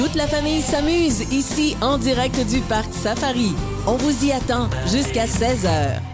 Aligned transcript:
Toute 0.00 0.14
la 0.14 0.26
famille 0.26 0.62
s'amuse 0.62 1.30
ici 1.30 1.76
en 1.82 1.98
direct 1.98 2.46
du 2.48 2.60
parc 2.60 2.90
Safari. 2.90 3.52
On 3.86 3.96
vous 3.96 4.24
y 4.24 4.32
attend 4.32 4.70
jusqu'à 4.86 5.26
16h. 5.26 5.68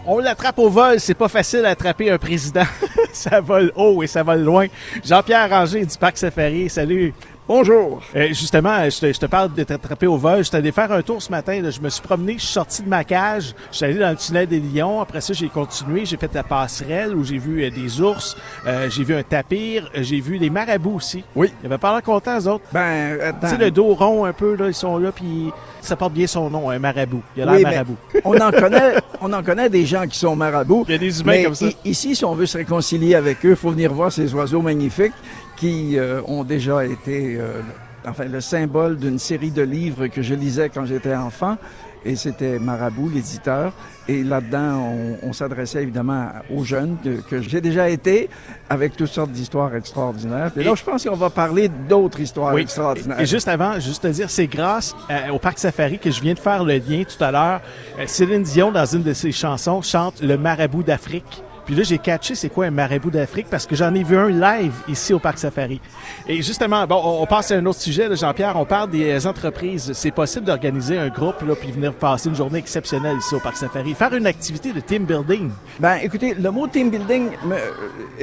On 0.05 0.19
l'attrape 0.19 0.59
au 0.59 0.69
vol, 0.69 0.99
c'est 0.99 1.15
pas 1.15 1.29
facile 1.29 1.63
d'attraper 1.63 2.11
un 2.11 2.19
président. 2.19 2.65
ça 3.13 3.41
vole 3.41 3.71
haut 3.77 4.03
et 4.03 4.09
ça 4.09 4.25
vole 4.25 4.41
loin. 4.41 4.67
Jean-Pierre 5.05 5.49
Ranger 5.49 5.87
du 5.87 5.97
parc 5.99 6.19
Safari, 6.19 6.69
salut. 6.69 7.15
Bonjour. 7.49 8.03
Euh, 8.17 8.27
justement, 8.31 8.91
je 8.91 8.99
te, 8.99 9.13
je 9.13 9.21
te 9.21 9.27
parle 9.27 9.55
de 9.55 9.63
t'attraper 9.63 10.09
au 10.09 10.17
vol. 10.17 10.39
Je 10.39 10.43
suis 10.49 10.57
allé 10.57 10.73
faire 10.73 10.91
un 10.91 11.01
tour 11.03 11.23
ce 11.23 11.31
matin. 11.31 11.63
là. 11.63 11.71
Je 11.71 11.81
me 11.81 11.89
suis 11.91 12.03
promené, 12.03 12.33
je 12.35 12.39
suis 12.41 12.49
sorti 12.53 12.83
de 12.83 12.89
ma 12.89 13.05
cage. 13.05 13.55
Je 13.71 13.77
suis 13.77 13.85
allé 13.85 13.95
dans 14.01 14.11
le 14.11 14.17
tunnel 14.17 14.49
des 14.49 14.59
lions. 14.59 15.01
Après 15.01 15.21
ça, 15.21 15.33
j'ai 15.33 15.49
continué. 15.49 16.05
J'ai 16.05 16.17
fait 16.17 16.35
la 16.35 16.43
passerelle 16.43 17.15
où 17.15 17.23
j'ai 17.23 17.39
vu 17.39 17.63
euh, 17.63 17.71
des 17.71 18.01
ours. 18.01 18.37
Euh, 18.67 18.91
j'ai 18.91 19.05
vu 19.05 19.15
un 19.15 19.23
tapir. 19.23 19.89
Euh, 19.97 20.03
J'ai 20.03 20.19
vu 20.21 20.41
des 20.41 20.51
marabouts 20.51 20.97
aussi. 20.97 21.23
Oui. 21.37 21.53
Il 21.63 21.67
avait 21.67 21.79
pas 21.79 21.93
l'air 21.93 22.03
content, 22.03 22.37
eux 22.41 22.49
autres. 22.49 22.65
Ben, 22.73 23.17
Tu 23.41 23.47
sais, 23.49 23.57
le 23.59 23.71
dos 23.71 23.95
rond 23.95 24.25
un 24.25 24.33
peu, 24.33 24.57
là, 24.57 24.67
ils 24.67 24.75
sont 24.75 24.99
là, 24.99 25.13
puis 25.13 25.53
ça 25.81 25.95
porte 25.95 26.15
bien 26.15 26.27
son 26.27 26.51
nom, 26.51 26.69
un 26.71 26.81
marabout. 26.81 27.23
Il 27.37 27.45
a 27.45 27.47
l'air 27.47 27.55
Oui, 27.55 27.63
marabout. 27.63 27.97
on 28.25 28.37
en 28.41 28.51
connaît, 28.51 28.95
on 29.21 29.33
en 29.33 29.43
connaît 29.45 29.71
des 29.71 29.87
gens 29.87 30.05
qui 30.09 30.19
sont 30.19 30.35
marabouts. 30.35 30.85
Il 30.89 30.93
y 30.93 30.95
a 30.97 30.99
des 30.99 31.21
humains 31.21 31.33
mais 31.33 31.45
comme 31.45 31.55
ça. 31.55 31.67
ici, 31.85 32.17
si 32.17 32.25
on 32.25 32.35
veut 32.35 32.47
se 32.47 32.59
réconcilier 32.59 33.15
avec 33.15 33.47
eux, 33.47 33.51
il 33.51 33.57
faut 33.57 33.71
venir 33.71 33.93
voir 33.93 34.11
ces 34.11 34.35
oiseaux 34.35 34.63
magnifiques 34.63 35.13
qui 35.57 35.99
euh, 35.99 36.21
ont 36.27 36.45
déjà 36.45 36.85
été, 36.85 37.37
euh, 37.39 37.61
enfin, 38.07 38.25
le 38.27 38.41
symbole 38.41 38.97
d'une 38.99 39.19
série 39.19 39.51
de 39.51 39.63
livres 39.63 40.07
que 40.09 40.23
je 40.23 40.35
lisais 40.35 40.69
quand 40.69 40.85
j'étais 40.85 41.15
enfant. 41.15 41.57
Et 42.05 42.15
c'était 42.15 42.61
Marabout, 42.61 43.09
l'éditeur. 43.09 43.73
Et 44.07 44.23
là-dedans, 44.23 44.79
on, 44.79 45.29
on 45.29 45.33
s'adressait 45.33 45.83
évidemment 45.83 46.29
aux 46.55 46.63
jeunes 46.63 46.97
que, 47.03 47.21
que 47.29 47.43
j'ai 47.43 47.61
déjà 47.61 47.89
été, 47.89 48.29
avec 48.71 48.95
toutes 48.97 49.09
sortes 49.09 49.33
d'histoires 49.33 49.75
extraordinaires. 49.75 50.53
Et 50.57 50.63
là, 50.63 50.71
Et- 50.71 50.77
je 50.77 50.85
pense 50.85 51.05
qu'on 51.05 51.17
va 51.17 51.31
parler 51.31 51.69
d'autres 51.89 52.21
histoires 52.21 52.55
Oui. 52.55 52.61
extraordinaires. 52.61 53.19
Et, 53.19 53.25
et 53.25 53.27
juste 53.27 53.49
avant, 53.49 53.81
juste 53.81 54.03
te 54.05 54.07
dire, 54.09 54.31
c'est 54.31 54.47
grâce 54.47 54.95
euh, 55.11 55.31
au 55.33 55.41
Parc 55.41 55.59
Safari 55.59 55.99
que 55.99 56.13
je 56.13 56.21
viens 56.21 56.35
de 56.35 56.39
faire 56.39 56.63
le 56.63 56.75
lien 56.75 57.03
tout 57.03 57.25
à 57.25 57.33
l'heure. 57.33 57.61
Euh, 57.99 58.05
Céline 58.07 58.45
Dion, 58.45 58.71
dans 58.71 58.87
une 58.87 59.03
de 59.03 59.13
ses 59.13 59.33
chansons, 59.33 59.83
chante 59.83 60.23
le 60.23 60.37
marabout 60.39 60.85
d'Afrique. 60.85 61.43
Puis 61.67 61.75
là, 61.75 61.83
j'ai 61.83 61.99
catché 61.99 62.35
c'est 62.37 62.49
quoi 62.49 62.67
un 62.67 62.71
marabout 62.71 63.11
d'Afrique 63.11 63.49
parce 63.51 63.67
que 63.67 63.75
j'en 63.75 63.93
ai 63.95 64.05
vu 64.05 64.17
un 64.17 64.29
live 64.29 64.73
ici 64.89 65.13
au 65.13 65.19
Parc 65.19 65.39
Safari. 65.39 65.81
Et 66.29 66.41
justement, 66.41 66.87
bon, 66.87 67.01
on, 67.05 67.23
on 67.23 67.27
passe 67.27 67.51
à 67.51 67.57
un 67.57 67.67
autre 67.67 67.81
sujet, 67.81 68.09
Jean-Pierre. 68.17 68.57
On 68.57 68.65
parle 68.65 68.91
des 68.91 69.11
euh, 69.11 69.29
entreprises. 69.29 69.93
C'est 69.93 70.13
possible 70.13 70.47
d'organiser 70.47 70.97
un 70.97 71.09
groupe 71.09 71.43
là, 71.43 71.55
puis 71.57 71.73
venir 71.73 71.93
passer 71.93 72.29
une 72.29 72.37
journée 72.37 72.61
exceptionnelle 72.61 73.17
ici 73.19 73.35
au 73.35 73.41
Parc 73.41 73.57
Safari. 73.57 73.95
Faire 73.95 74.15
une 74.15 74.27
activité 74.29 74.73
de 74.73 74.79
team 74.81 75.05
building. 75.05 75.51
Ben, 75.81 75.97
écoutez, 76.03 76.35
le 76.35 76.51
mot 76.53 76.69
team 76.69 76.89
building 76.89 77.31
me- 77.45 77.57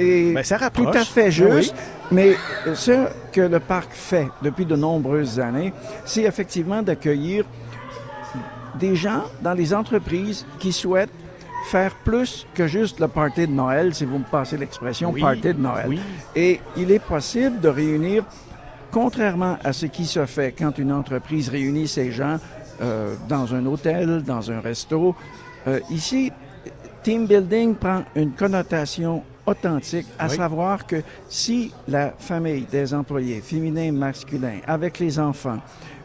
est 0.01 0.33
Ben, 0.33 0.43
ça 0.43 0.57
tout 0.69 0.87
à 0.87 1.03
fait 1.03 1.25
Ah 1.25 1.29
juste, 1.29 1.75
mais 2.11 2.35
ce 2.73 3.07
que 3.33 3.41
le 3.41 3.59
parc 3.59 3.89
fait 3.91 4.27
depuis 4.41 4.65
de 4.65 4.75
nombreuses 4.77 5.39
années, 5.39 5.73
c'est 6.05 6.23
effectivement 6.23 6.81
d'accueillir 6.81 7.43
des 8.79 8.95
gens 8.95 9.23
dans 9.41 9.53
les 9.53 9.73
entreprises 9.73 10.45
qui 10.59 10.71
souhaitent 10.71 11.09
faire 11.65 11.95
plus 11.95 12.45
que 12.53 12.67
juste 12.67 12.99
le 12.99 13.07
party 13.07 13.47
de 13.47 13.51
Noël, 13.53 13.93
si 13.93 14.05
vous 14.05 14.19
me 14.19 14.23
passez 14.23 14.57
l'expression 14.57 15.11
Oui, 15.11 15.21
party 15.21 15.41
de 15.41 15.53
Noël. 15.53 15.85
oui. 15.87 15.99
Et 16.35 16.59
il 16.77 16.91
est 16.91 16.99
possible 17.03 17.59
de 17.59 17.67
réunir, 17.69 18.23
contrairement 18.91 19.57
à 19.63 19.73
ce 19.73 19.85
qui 19.87 20.05
se 20.05 20.25
fait 20.25 20.51
quand 20.57 20.77
une 20.77 20.91
entreprise 20.91 21.49
réunit 21.49 21.87
ses 21.87 22.11
gens 22.11 22.37
euh, 22.81 23.15
dans 23.29 23.53
un 23.55 23.65
hôtel, 23.65 24.23
dans 24.23 24.51
un 24.51 24.59
resto, 24.59 25.15
euh, 25.67 25.79
ici, 25.89 26.31
team 27.01 27.25
building 27.27 27.75
prend 27.75 28.03
une 28.15 28.31
connotation 28.31 29.23
authentique, 29.45 30.07
à 30.19 30.27
Oui. 30.27 30.35
savoir 30.37 30.85
que 30.85 30.97
si 31.27 31.71
la 31.87 32.11
famille 32.17 32.65
des 32.71 32.93
employés, 32.93 33.41
féminins, 33.41 33.91
masculins, 33.91 34.59
avec 34.67 34.99
les 34.99 35.19
enfants, 35.19 35.59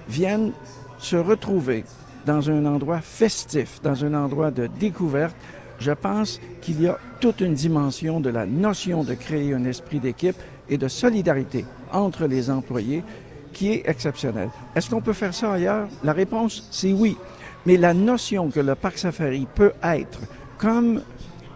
viennent 0.09 0.53
se 0.99 1.17
retrouver 1.17 1.85
dans 2.29 2.51
un 2.51 2.67
endroit 2.67 3.01
festif, 3.01 3.81
dans 3.83 4.05
un 4.05 4.13
endroit 4.13 4.51
de 4.51 4.69
découverte, 4.79 5.35
je 5.79 5.93
pense 5.93 6.39
qu'il 6.61 6.83
y 6.83 6.87
a 6.87 6.99
toute 7.21 7.41
une 7.41 7.55
dimension 7.55 8.21
de 8.21 8.29
la 8.29 8.45
notion 8.45 9.03
de 9.03 9.15
créer 9.15 9.55
un 9.55 9.65
esprit 9.65 9.99
d'équipe 9.99 10.37
et 10.69 10.77
de 10.77 10.89
solidarité 10.89 11.65
entre 11.91 12.27
les 12.27 12.51
employés 12.51 13.03
qui 13.55 13.73
est 13.73 13.89
exceptionnelle. 13.89 14.51
Est-ce 14.75 14.91
qu'on 14.91 15.01
peut 15.01 15.15
faire 15.15 15.33
ça 15.33 15.55
ailleurs? 15.55 15.89
La 16.05 16.13
réponse, 16.13 16.69
c'est 16.71 16.93
oui. 16.93 17.17
Mais 17.65 17.79
la 17.79 17.95
notion 17.95 18.51
que 18.51 18.61
le 18.61 18.75
parc 18.75 18.99
safari 18.99 19.47
peut 19.55 19.73
être 19.83 20.21
comme 20.59 21.01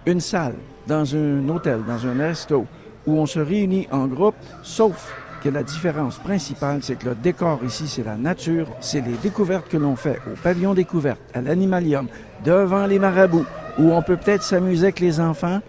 une 0.06 0.20
salle 0.20 0.54
dans 0.86 1.14
un 1.14 1.46
hôtel, 1.50 1.80
dans 1.86 2.06
un 2.06 2.16
resto, 2.16 2.64
où 3.06 3.18
on 3.18 3.26
se 3.26 3.40
réunit 3.40 3.88
en 3.92 4.06
groupe, 4.06 4.36
sauf 4.62 5.14
que 5.42 5.48
la 5.48 5.62
différence 5.62 6.18
principale, 6.18 6.78
c'est 6.82 6.96
que 6.96 7.06
le 7.10 7.14
décor 7.14 7.60
ici, 7.66 7.88
c'est 7.88 8.04
la 8.04 8.16
nature, 8.16 8.66
c'est 8.80 9.00
les 9.00 9.14
découvertes 9.22 9.68
que 9.68 9.76
l'on 9.76 9.96
fait 9.96 10.18
au 10.26 10.36
pavillon 10.42 10.74
découverte, 10.74 11.20
à 11.34 11.40
l'animalium, 11.40 12.06
devant 12.44 12.86
les 12.86 12.98
marabouts, 12.98 13.46
où 13.78 13.92
on 13.92 14.02
peut 14.02 14.16
peut-être 14.16 14.42
s'amuser 14.42 14.84
avec 14.84 15.00
les 15.00 15.18
enfants, 15.20 15.60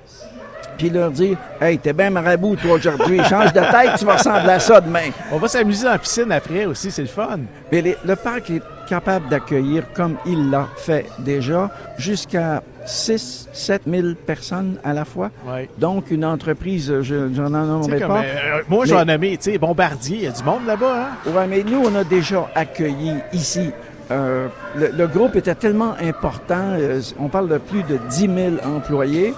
puis 0.78 0.90
leur 0.90 1.12
dire 1.12 1.38
Hey, 1.62 1.78
t'es 1.80 1.94
bien 1.94 2.10
marabout, 2.10 2.56
toi, 2.56 2.74
aujourd'hui, 2.74 3.24
change 3.26 3.54
de 3.54 3.60
tête, 3.62 3.98
tu 4.00 4.06
vas 4.06 4.14
ressembler 4.18 4.54
à 4.54 4.60
ça 4.60 4.82
demain. 4.82 5.10
On 5.32 5.38
va 5.38 5.48
s'amuser 5.48 5.88
en 5.88 5.98
piscine 5.98 6.32
après 6.32 6.66
aussi, 6.66 6.90
c'est 6.92 7.04
le 7.04 7.08
fun. 7.08 7.40
Mais 7.72 7.82
les- 7.82 7.98
le 8.06 8.16
parc 8.16 8.50
est 8.50 8.62
capable 8.88 9.30
d'accueillir, 9.30 9.84
comme 9.94 10.16
il 10.26 10.50
l'a 10.50 10.68
fait 10.76 11.06
déjà, 11.20 11.70
jusqu'à 11.98 12.62
6 12.86 13.48
7 13.54 13.84
000 13.88 14.08
personnes 14.26 14.78
à 14.84 14.94
la 14.94 15.06
fois. 15.06 15.32
Ouais. 15.48 15.70
Donc, 15.78 16.12
une 16.12 16.26
entreprise, 16.26 17.02
je 17.02 17.16
n'en 17.16 17.50
nommerai 17.50 18.00
pas. 18.00 18.22
euh, 18.24 18.62
moi, 18.68 18.86
je 18.86 18.92
Mais- 18.94 18.98
vais 18.98 19.02
en 19.12 19.14
nommer, 19.14 19.38
tu 19.38 19.52
sais, 19.52 19.58
Bombardier, 19.58 20.18
il 20.18 20.24
y 20.24 20.28
a 20.28 20.32
du 20.32 20.44
monde 20.44 20.66
là-bas, 20.68 21.08
hein? 21.26 21.32
Ouais, 21.32 21.48
mais 21.48 21.64
nous, 21.64 21.82
on 21.86 21.96
a 21.96 22.04
déjà 22.04 22.50
accueilli 22.56 23.14
ici. 23.32 23.72
euh, 24.12 24.48
le, 24.76 24.90
le 24.96 25.08
groupe 25.08 25.36
était 25.38 25.56
tellement 25.56 25.94
important, 26.02 26.74
euh, 26.74 27.00
on 27.20 27.30
parle 27.30 27.48
de 27.48 27.58
plus 27.58 27.84
de 27.84 27.98
10 28.10 28.20
000 28.20 28.76
employés, 28.76 29.34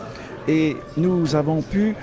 et 0.47 0.75
nous 0.97 1.35
avons 1.35 1.61
pu, 1.61 1.95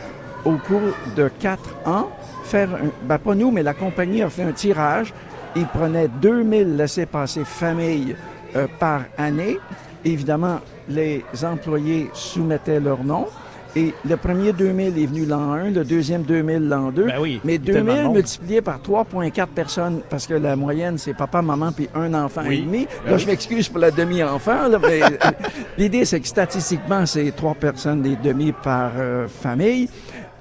au 0.45 0.53
cours 0.53 0.81
de 1.17 1.29
quatre 1.41 1.75
ans, 1.87 2.09
faire, 2.45 2.69
un, 2.71 2.89
ben 3.03 3.19
pas 3.19 3.35
nous, 3.35 3.51
mais 3.51 3.63
la 3.65 3.75
compagnie 3.75 4.23
a 4.23 4.31
fait 4.31 4.45
un 4.45 4.53
tirage. 4.53 5.13
Ils 5.57 5.67
prenaient 5.67 6.09
2000 6.21 6.77
laissés-passer 6.77 7.45
familles 7.45 8.17
euh, 8.57 8.67
par 8.79 9.03
année. 9.19 9.59
Évidemment, 10.05 10.59
les 10.89 11.25
employés 11.45 12.11
soumettaient 12.13 12.81
leur 12.81 13.05
nom. 13.05 13.27
Et 13.75 13.95
le 14.07 14.19
premier 14.19 14.53
2000 14.53 14.99
est 15.03 15.07
venu 15.07 15.25
l'an 15.25 15.53
1, 15.53 15.71
le 15.71 15.83
deuxième 15.85 16.23
2000 16.25 16.69
l'an 16.69 16.91
2. 16.91 17.05
Ben 17.07 17.15
oui, 17.19 17.41
mais 17.43 17.55
il 17.55 17.67
y 17.67 17.71
a 17.71 17.73
tellement 17.73 17.93
de 17.93 17.97
2000 17.97 18.05
monde. 18.05 18.15
multiplié 18.17 18.61
par 18.61 18.79
3,4 18.83 19.47
personnes, 19.47 20.01
parce 20.11 20.27
que 20.27 20.35
la 20.35 20.57
moyenne, 20.57 20.99
c'est 20.99 21.15
papa, 21.15 21.41
maman, 21.41 21.73
puis 21.73 21.89
un 21.95 22.12
enfant 22.12 22.43
Oui. 22.47 22.59
et 22.59 22.62
demi. 22.62 22.87
Ben 23.05 23.11
Là, 23.12 23.17
oui. 23.17 23.23
je 23.23 23.27
m'excuse 23.29 23.69
pour 23.71 23.79
la 23.79 23.91
demi-enfant, 23.91 24.69
mais 24.83 25.01
l'idée, 25.79 26.05
c'est 26.05 26.21
que 26.21 26.29
statistiquement, 26.29 27.07
c'est 27.07 27.31
trois 27.35 27.55
personnes 27.55 28.05
et 28.05 28.17
demi 28.23 28.53
par 28.53 28.91
euh, 28.99 29.27
famille. 29.27 29.89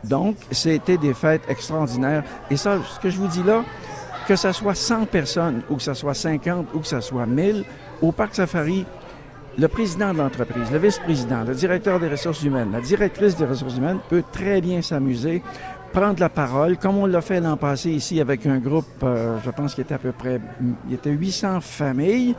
Donc, 0.03 0.35
c'était 0.51 0.97
des 0.97 1.13
fêtes 1.13 1.43
extraordinaires. 1.47 2.23
Et 2.49 2.57
ça, 2.57 2.79
ce 2.95 2.99
que 2.99 3.09
je 3.09 3.17
vous 3.17 3.27
dis 3.27 3.43
là, 3.43 3.63
que 4.31 4.37
ça 4.37 4.53
soit 4.53 4.75
100 4.75 5.07
personnes, 5.07 5.61
ou 5.69 5.75
que 5.75 5.81
ça 5.83 5.93
soit 5.93 6.13
50, 6.13 6.67
ou 6.73 6.79
que 6.79 6.87
ça 6.87 7.01
soit 7.01 7.25
1000, 7.25 7.65
au 8.01 8.13
Parc 8.13 8.33
Safari, 8.33 8.85
le 9.57 9.67
président 9.67 10.13
de 10.13 10.19
l'entreprise, 10.19 10.71
le 10.71 10.77
vice-président, 10.77 11.43
le 11.45 11.53
directeur 11.53 11.99
des 11.99 12.07
ressources 12.07 12.41
humaines, 12.41 12.69
la 12.71 12.79
directrice 12.79 13.35
des 13.35 13.43
ressources 13.43 13.75
humaines 13.75 13.99
peut 14.07 14.23
très 14.31 14.61
bien 14.61 14.81
s'amuser, 14.81 15.43
prendre 15.91 16.21
la 16.21 16.29
parole, 16.29 16.77
comme 16.77 16.97
on 16.97 17.07
l'a 17.07 17.19
fait 17.19 17.41
l'an 17.41 17.57
passé 17.57 17.89
ici 17.89 18.21
avec 18.21 18.45
un 18.45 18.59
groupe, 18.59 18.85
euh, 19.03 19.35
je 19.43 19.49
pense 19.51 19.75
qu'il 19.75 19.83
était 19.83 19.95
à 19.95 19.99
peu 19.99 20.13
près, 20.13 20.39
il 20.87 20.93
était 20.93 21.11
800 21.11 21.59
familles, 21.59 22.33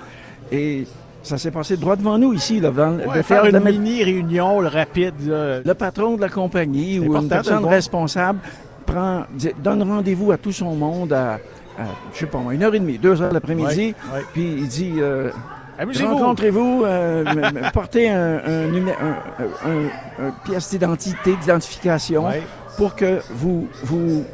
et 0.51 0.87
ça 1.23 1.37
s'est 1.37 1.51
passé 1.51 1.77
droit 1.77 1.97
devant 1.97 2.17
nous 2.17 2.33
ici, 2.33 2.59
là, 2.59 2.71
dans 2.71 2.97
Ouais, 3.01 3.23
faire 3.23 3.45
la 3.45 3.59
une 3.59 3.65
mini-réunion 3.65 4.63
le 4.63 4.69
rapide, 4.69 5.27
là. 5.27 5.61
le 5.63 5.75
patron 5.75 6.17
de 6.17 6.23
la 6.23 6.31
compagnie 6.31 6.99
ou 7.01 7.15
une 7.15 7.29
personne 7.29 7.67
responsable 7.67 8.39
prend, 8.87 9.25
donne 9.63 9.83
rendez-vous 9.83 10.33
à 10.33 10.39
tout 10.39 10.53
son 10.53 10.75
monde 10.75 11.13
à, 11.13 11.39
à, 11.79 11.83
je 12.13 12.19
sais 12.21 12.27
pas 12.27 12.39
moi, 12.39 12.55
une 12.55 12.63
heure 12.63 12.75
et 12.75 12.81
demie, 12.81 12.99
deux 12.99 13.21
heures 13.23 13.33
l'après-midi, 13.33 13.95
Ouais, 14.13 14.19
ouais. 14.19 14.25
puis 14.33 14.55
il 14.59 14.69
dit, 14.69 14.95
euh, 14.99 15.31
Amusez-vous. 15.79 16.17
rencontrez-vous, 16.17 16.83
euh, 16.85 17.25
portez 17.73 18.11
un, 18.11 18.37
un, 18.37 18.77
un- 18.77 19.71
un- 19.71 20.27
un 20.27 20.31
pièce 20.45 20.71
d'identité, 20.71 21.35
d'identification, 21.41 22.27
Ouais. 22.27 22.43
pour 22.77 22.95
que 22.95 23.21
vous 23.31 23.69
vous 23.85 24.25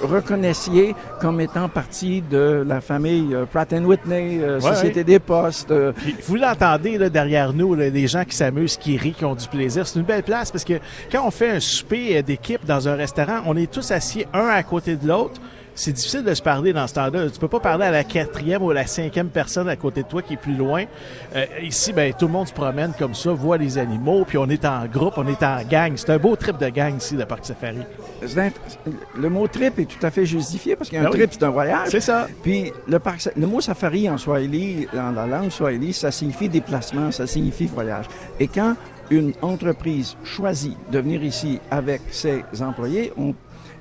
reconnaissiez 0.00 0.94
comme 1.20 1.40
étant 1.40 1.68
partie 1.68 2.22
de 2.22 2.64
la 2.66 2.80
famille 2.80 3.34
euh, 3.34 3.44
Pratt 3.46 3.72
Whitney, 3.72 4.40
euh, 4.42 4.60
Société 4.60 5.00
ouais. 5.00 5.04
des 5.04 5.18
Postes. 5.18 5.70
euh, 5.70 5.92
vous 6.26 6.36
l'entendez 6.36 6.98
là, 6.98 7.08
derrière 7.08 7.52
nous, 7.52 7.74
là, 7.74 7.88
des 7.90 8.06
gens 8.06 8.24
qui 8.24 8.34
s'amusent, 8.36 8.76
qui 8.76 8.96
rient, 8.96 9.12
qui 9.12 9.24
ont 9.24 9.34
du 9.34 9.46
plaisir. 9.48 9.86
C'est 9.86 9.98
une 9.98 10.04
belle 10.04 10.22
place 10.24 10.50
parce 10.50 10.64
que 10.64 10.74
quand 11.10 11.24
on 11.26 11.30
fait 11.30 11.50
un 11.50 11.60
souper 11.60 12.22
d'équipe 12.22 12.64
dans 12.66 12.88
un 12.88 12.94
restaurant, 12.96 13.40
on 13.46 13.56
est 13.56 13.70
tous 13.70 13.90
assis 13.92 14.24
un 14.34 14.46
à 14.48 14.62
côté 14.62 14.96
de 14.96 15.06
l'autre. 15.06 15.40
C'est 15.74 15.92
difficile 15.92 16.22
de 16.22 16.34
se 16.34 16.42
parler 16.42 16.72
dans 16.72 16.86
ce 16.86 16.94
temps-là. 16.94 17.30
Tu 17.30 17.38
peux 17.38 17.48
pas 17.48 17.60
parler 17.60 17.86
à 17.86 17.90
la 17.90 18.04
quatrième 18.04 18.62
ou 18.62 18.70
à 18.70 18.74
la 18.74 18.86
cinquième 18.86 19.28
personne 19.28 19.68
à 19.68 19.76
côté 19.76 20.02
de 20.02 20.08
toi 20.08 20.22
qui 20.22 20.34
est 20.34 20.38
plus 20.38 20.54
loin. 20.54 20.84
Euh, 21.34 21.46
ici, 21.62 21.92
ben 21.92 22.12
tout 22.12 22.26
le 22.26 22.32
monde 22.32 22.48
se 22.48 22.52
promène 22.52 22.92
comme 22.98 23.14
ça, 23.14 23.32
voit 23.32 23.56
les 23.56 23.78
animaux, 23.78 24.24
puis 24.26 24.38
on 24.38 24.48
est 24.48 24.64
en 24.64 24.86
groupe, 24.86 25.14
on 25.16 25.26
est 25.26 25.42
en 25.42 25.62
gang. 25.62 25.92
C'est 25.96 26.10
un 26.10 26.18
beau 26.18 26.36
trip 26.36 26.58
de 26.58 26.68
gang 26.68 26.96
ici, 26.96 27.16
le 27.16 27.24
parc 27.24 27.46
safari. 27.46 27.78
Le 29.16 29.28
mot 29.28 29.48
trip 29.48 29.78
est 29.78 29.86
tout 29.86 30.04
à 30.04 30.10
fait 30.10 30.26
justifié 30.26 30.76
parce 30.76 30.90
qu'un 30.90 31.02
Ben 31.02 31.10
oui. 31.10 31.18
trip, 31.18 31.30
c'est 31.32 31.42
un 31.44 31.50
voyage. 31.50 31.88
C'est 31.90 32.00
ça. 32.00 32.28
Puis 32.42 32.72
le, 32.86 32.98
parc, 32.98 33.28
le 33.36 33.46
mot 33.46 33.60
safari 33.60 34.08
en 34.08 34.18
Swahili, 34.18 34.86
dans 34.92 35.10
la 35.10 35.26
langue 35.26 35.50
Swahili, 35.50 35.92
ça 35.92 36.10
signifie 36.10 36.48
déplacement, 36.48 37.10
ça 37.10 37.26
signifie 37.26 37.66
voyage. 37.66 38.06
Et 38.38 38.48
quand 38.48 38.74
une 39.10 39.32
entreprise 39.42 40.16
choisit 40.24 40.76
de 40.90 40.98
venir 40.98 41.22
ici 41.22 41.60
avec 41.70 42.00
ses 42.10 42.42
employés, 42.60 43.12
on, 43.18 43.34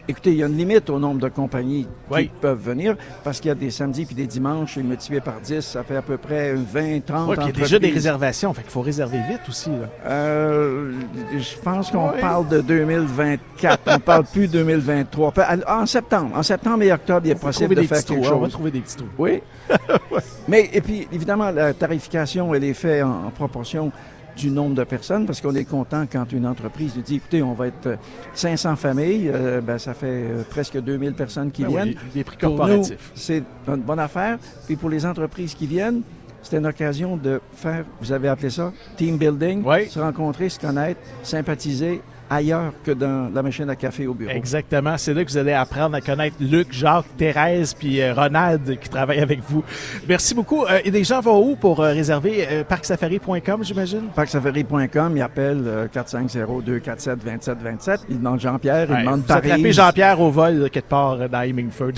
écoutez, 0.07 0.31
il 0.31 0.37
y 0.37 0.43
a 0.43 0.47
une 0.47 0.57
limite 0.57 0.89
au 0.89 0.99
nombre 0.99 1.19
de 1.19 1.29
compagnies 1.29 1.87
Oui. 2.09 2.23
qui 2.27 2.31
peuvent 2.41 2.59
venir 2.61 2.95
parce 3.23 3.39
qu'il 3.39 3.49
y 3.49 3.51
a 3.51 3.55
des 3.55 3.71
samedis 3.71 4.05
puis 4.05 4.15
des 4.15 4.27
dimanches, 4.27 4.77
et 4.77 4.83
multiplié 4.83 5.21
par 5.21 5.39
10, 5.41 5.61
ça 5.61 5.83
fait 5.83 5.95
à 5.95 6.01
peu 6.01 6.17
près 6.17 6.53
20, 6.53 7.05
30 7.05 7.29
Ouais, 7.29 7.35
puis 7.35 7.45
il 7.45 7.47
y 7.47 7.57
a 7.57 7.63
déjà 7.63 7.79
des 7.79 7.89
réservations, 7.89 8.53
fait 8.53 8.61
qu'il 8.63 8.71
faut 8.71 8.81
réserver 8.81 9.19
vite 9.29 9.41
aussi. 9.47 9.69
Là. 9.69 9.87
Euh, 10.05 10.91
je 11.37 11.57
pense 11.63 11.91
qu'on 11.91 12.09
Oui. 12.11 12.19
parle 12.21 12.47
de 12.49 12.61
2024. 12.61 13.79
on 13.95 13.99
parle 13.99 14.25
plus 14.25 14.47
2023. 14.47 15.31
Pe- 15.31 15.41
En 15.67 15.85
septembre. 15.85 16.31
En 16.35 16.43
septembre 16.43 16.83
et 16.83 16.91
octobre, 16.91 17.21
il 17.25 17.31
est 17.31 17.35
possible 17.35 17.75
de 17.75 17.81
faire 17.83 18.03
quelque 18.03 18.21
trous. 18.21 18.33
On 18.35 18.39
va 18.39 18.45
chose. 18.45 18.51
trouver 18.53 18.71
des 18.71 18.79
petits 18.81 18.97
trous. 18.97 19.07
Oui. 19.17 19.41
Mais, 20.47 20.69
et 20.73 20.81
puis, 20.81 21.07
évidemment, 21.11 21.51
la 21.51 21.73
tarification, 21.73 22.53
elle 22.53 22.63
est 22.63 22.73
faite 22.73 23.03
en, 23.03 23.27
en 23.27 23.29
proportion 23.29 23.91
du 24.41 24.49
nombre 24.49 24.73
de 24.75 24.83
personnes, 24.83 25.25
parce 25.27 25.39
qu'on 25.39 25.53
est 25.53 25.65
content 25.65 26.05
quand 26.11 26.31
une 26.31 26.47
entreprise 26.47 26.93
nous 26.95 27.03
dit, 27.03 27.15
écoutez, 27.17 27.43
on 27.43 27.53
va 27.53 27.67
être 27.67 27.85
euh, 27.87 27.95
500 28.33 28.75
familles, 28.75 29.29
euh, 29.33 29.61
ben, 29.61 29.77
ça 29.77 29.93
fait 29.93 30.07
euh, 30.07 30.41
presque 30.49 30.79
2000 30.81 31.13
personnes 31.13 31.51
qui 31.51 31.61
Ben 31.61 31.67
oui, 31.69 31.73
viennent. 31.75 31.87
des- 31.89 31.97
des 32.15 32.23
prix 32.23 32.37
corporatifs. 32.37 33.11
c'est 33.13 33.43
une 33.67 33.75
bonne 33.81 33.99
affaire. 33.99 34.39
Puis 34.65 34.75
pour 34.75 34.89
les 34.89 35.05
entreprises 35.05 35.53
qui 35.53 35.67
viennent, 35.67 36.01
c'est 36.41 36.57
une 36.57 36.65
occasion 36.65 37.17
de 37.17 37.39
faire, 37.53 37.85
vous 38.01 38.11
avez 38.11 38.27
appelé 38.27 38.49
ça, 38.49 38.73
team 38.97 39.17
building, 39.17 39.61
Oui. 39.63 39.87
se 39.87 39.99
rencontrer, 39.99 40.49
se 40.49 40.59
connaître, 40.59 40.99
sympathiser 41.21 42.01
ailleurs 42.31 42.73
que 42.83 42.91
dans 42.91 43.29
la 43.33 43.43
machine 43.43 43.69
à 43.69 43.75
café 43.75 44.07
au 44.07 44.13
bureau. 44.13 44.31
Exactement. 44.31 44.97
C'est 44.97 45.13
là 45.13 45.23
que 45.23 45.29
vous 45.29 45.37
allez 45.37 45.53
apprendre 45.53 45.95
à 45.95 46.01
connaître 46.01 46.37
Luc, 46.39 46.71
Jacques, 46.71 47.05
Thérèse 47.17 47.73
puis 47.73 48.01
euh, 48.01 48.13
Ronald 48.13 48.79
qui 48.79 48.89
travaillent 48.89 49.19
avec 49.19 49.41
vous. 49.47 49.63
Merci 50.07 50.33
beaucoup. 50.33 50.65
Euh, 50.65 50.79
et 50.85 50.91
les 50.91 51.03
gens 51.03 51.19
vont 51.19 51.51
où 51.51 51.55
pour 51.55 51.79
euh, 51.81 51.91
réserver 51.91 52.47
euh, 52.49 52.63
parcsafari.com, 52.63 53.63
j'imagine? 53.63 54.03
Parcsafari.com, 54.15 55.13
il 55.15 55.21
appelle 55.21 55.63
euh, 55.65 55.87
450-247-2727. 55.87 57.99
Il 58.09 58.19
demande 58.19 58.39
Jean-Pierre, 58.39 58.87
il 58.89 58.93
Ouais, 58.95 59.01
demande 59.01 59.19
vous 59.21 59.31
attrapez 59.31 59.49
Paris. 59.49 59.73
Jean-Pierre 59.73 60.19
au 60.21 60.31
vol 60.31 60.69
quelque 60.69 60.87
part 60.89 61.29
dans 61.29 61.41
Hemingford. 61.41 61.91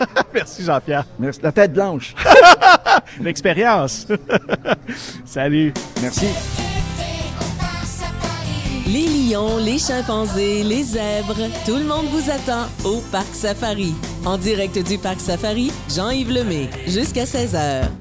Merci 0.34 0.64
Jean-Pierre. 0.64 1.04
Merci. 1.18 1.40
La 1.42 1.52
tête 1.52 1.72
blanche. 1.72 2.14
L'expérience. 3.20 4.06
Salut. 5.24 5.72
Merci. 6.00 6.61
Les 8.86 9.06
lions, 9.06 9.58
les 9.58 9.78
chimpanzés, 9.78 10.64
les 10.64 10.82
zèbres, 10.82 11.48
tout 11.64 11.76
le 11.76 11.84
monde 11.84 12.06
vous 12.10 12.28
attend 12.30 12.66
au 12.84 13.00
Parc 13.12 13.32
Safari. 13.32 13.94
En 14.24 14.36
direct 14.36 14.76
du 14.76 14.98
Parc 14.98 15.20
Safari, 15.20 15.70
Jean-Yves 15.88 16.32
Lemay, 16.32 16.68
jusqu'à 16.88 17.24
16h. 17.24 17.92